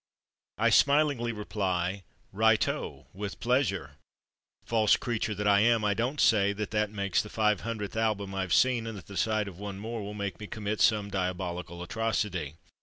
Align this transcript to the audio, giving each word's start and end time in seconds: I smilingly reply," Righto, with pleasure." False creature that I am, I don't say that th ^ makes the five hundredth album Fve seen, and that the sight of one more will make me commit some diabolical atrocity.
I 0.57 0.71
smilingly 0.71 1.31
reply," 1.31 2.01
Righto, 2.33 3.05
with 3.13 3.39
pleasure." 3.39 3.97
False 4.65 4.97
creature 4.97 5.35
that 5.35 5.47
I 5.47 5.59
am, 5.59 5.85
I 5.85 5.93
don't 5.93 6.19
say 6.19 6.53
that 6.53 6.71
th 6.71 6.89
^ 6.89 6.91
makes 6.91 7.21
the 7.21 7.29
five 7.29 7.61
hundredth 7.61 7.95
album 7.95 8.31
Fve 8.31 8.51
seen, 8.51 8.87
and 8.87 8.97
that 8.97 9.05
the 9.05 9.15
sight 9.15 9.47
of 9.47 9.59
one 9.59 9.77
more 9.77 10.01
will 10.01 10.15
make 10.15 10.39
me 10.39 10.47
commit 10.47 10.81
some 10.81 11.11
diabolical 11.11 11.83
atrocity. 11.83 12.55